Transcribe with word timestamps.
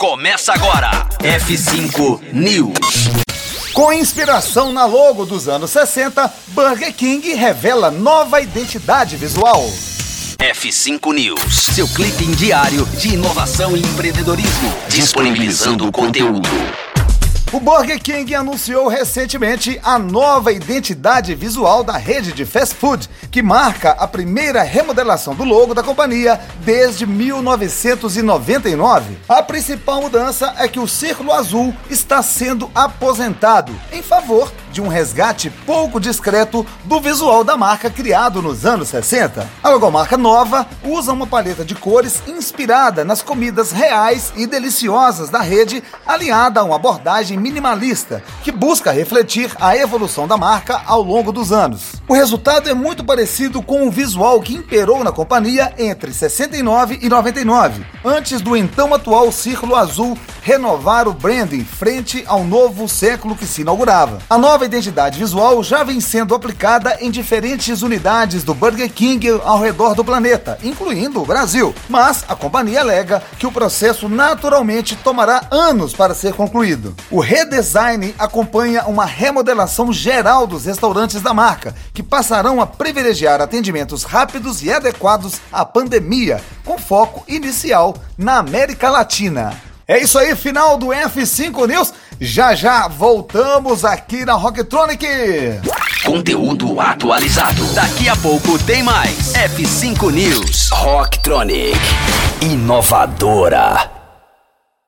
Começa 0.00 0.54
agora. 0.54 1.06
F5 1.18 2.32
News. 2.32 3.10
Com 3.74 3.92
inspiração 3.92 4.72
na 4.72 4.86
logo 4.86 5.26
dos 5.26 5.46
anos 5.46 5.72
60, 5.72 6.32
Burger 6.54 6.94
King 6.94 7.34
revela 7.34 7.90
nova 7.90 8.40
identidade 8.40 9.14
visual. 9.18 9.62
F5 10.38 11.12
News, 11.12 11.54
seu 11.74 11.86
clipe 11.86 12.24
diário 12.34 12.86
de 12.96 13.12
inovação 13.12 13.76
e 13.76 13.80
empreendedorismo, 13.80 14.74
disponibilizando 14.88 15.86
o 15.86 15.92
conteúdo. 15.92 16.48
O 17.52 17.58
Burger 17.58 18.00
King 18.00 18.32
anunciou 18.32 18.86
recentemente 18.86 19.80
a 19.82 19.98
nova 19.98 20.52
identidade 20.52 21.34
visual 21.34 21.82
da 21.82 21.96
rede 21.96 22.32
de 22.32 22.46
fast 22.46 22.76
food, 22.76 23.10
que 23.28 23.42
marca 23.42 23.90
a 23.90 24.06
primeira 24.06 24.62
remodelação 24.62 25.34
do 25.34 25.42
logo 25.42 25.74
da 25.74 25.82
companhia 25.82 26.40
desde 26.60 27.04
1999. 27.04 29.18
A 29.28 29.42
principal 29.42 30.00
mudança 30.00 30.54
é 30.58 30.68
que 30.68 30.78
o 30.78 30.86
círculo 30.86 31.32
azul 31.32 31.74
está 31.90 32.22
sendo 32.22 32.70
aposentado 32.72 33.72
em 33.92 34.00
favor 34.00 34.52
de 34.72 34.80
um 34.80 34.88
resgate 34.88 35.50
pouco 35.66 36.00
discreto 36.00 36.66
do 36.84 37.00
visual 37.00 37.44
da 37.44 37.56
marca 37.56 37.90
criado 37.90 38.40
nos 38.40 38.64
anos 38.64 38.88
60. 38.88 39.48
A 39.62 39.68
logomarca 39.68 40.16
nova 40.16 40.66
usa 40.84 41.12
uma 41.12 41.26
paleta 41.26 41.64
de 41.64 41.74
cores 41.74 42.22
inspirada 42.26 43.04
nas 43.04 43.22
comidas 43.22 43.72
reais 43.72 44.32
e 44.36 44.46
deliciosas 44.46 45.28
da 45.28 45.40
rede, 45.40 45.82
alinhada 46.06 46.60
a 46.60 46.64
uma 46.64 46.76
abordagem 46.76 47.38
minimalista 47.38 48.22
que 48.42 48.52
busca 48.52 48.90
refletir 48.90 49.50
a 49.60 49.76
evolução 49.76 50.26
da 50.26 50.36
marca 50.36 50.80
ao 50.86 51.02
longo 51.02 51.32
dos 51.32 51.52
anos. 51.52 51.94
O 52.08 52.14
resultado 52.14 52.68
é 52.68 52.74
muito 52.74 53.04
parecido 53.04 53.62
com 53.62 53.86
o 53.86 53.90
visual 53.90 54.40
que 54.40 54.54
imperou 54.54 55.04
na 55.04 55.12
companhia 55.12 55.72
entre 55.78 56.12
69 56.12 56.98
e 57.02 57.08
99, 57.08 57.84
antes 58.04 58.40
do 58.40 58.56
então 58.56 58.94
atual 58.94 59.30
círculo 59.32 59.76
azul 59.76 60.16
renovar 60.42 61.06
o 61.06 61.12
branding 61.12 61.64
frente 61.64 62.24
ao 62.26 62.44
novo 62.44 62.88
século 62.88 63.36
que 63.36 63.46
se 63.46 63.62
inaugurava. 63.62 64.18
A 64.28 64.38
nova 64.60 64.66
identidade 64.66 65.18
visual 65.18 65.62
já 65.62 65.82
vem 65.82 66.02
sendo 66.02 66.34
aplicada 66.34 66.98
em 67.00 67.10
diferentes 67.10 67.80
unidades 67.80 68.44
do 68.44 68.52
Burger 68.52 68.92
King 68.92 69.40
ao 69.42 69.58
redor 69.58 69.94
do 69.94 70.04
planeta, 70.04 70.58
incluindo 70.62 71.22
o 71.22 71.24
Brasil, 71.24 71.74
mas 71.88 72.26
a 72.28 72.36
companhia 72.36 72.80
alega 72.80 73.22
que 73.38 73.46
o 73.46 73.52
processo 73.52 74.06
naturalmente 74.06 74.96
tomará 74.96 75.46
anos 75.50 75.94
para 75.94 76.14
ser 76.14 76.34
concluído. 76.34 76.94
O 77.10 77.20
redesign 77.20 78.14
acompanha 78.18 78.84
uma 78.84 79.06
remodelação 79.06 79.90
geral 79.90 80.46
dos 80.46 80.66
restaurantes 80.66 81.22
da 81.22 81.32
marca, 81.32 81.74
que 81.94 82.02
passarão 82.02 82.60
a 82.60 82.66
privilegiar 82.66 83.40
atendimentos 83.40 84.04
rápidos 84.04 84.62
e 84.62 84.70
adequados 84.70 85.40
à 85.50 85.64
pandemia, 85.64 86.38
com 86.66 86.76
foco 86.76 87.24
inicial 87.26 87.96
na 88.18 88.36
América 88.36 88.90
Latina. 88.90 89.69
É 89.90 89.98
isso 89.98 90.20
aí, 90.20 90.36
final 90.36 90.78
do 90.78 90.86
F5 90.86 91.66
News. 91.66 91.92
Já 92.20 92.54
já 92.54 92.86
voltamos 92.86 93.84
aqui 93.84 94.24
na 94.24 94.34
Rocktronic. 94.34 95.04
Conteúdo 96.04 96.80
atualizado. 96.80 97.64
Daqui 97.74 98.08
a 98.08 98.14
pouco 98.14 98.56
tem 98.62 98.84
mais. 98.84 99.32
F5 99.32 100.12
News. 100.12 100.70
Rocktronic. 100.70 101.76
Inovadora. 102.40 103.99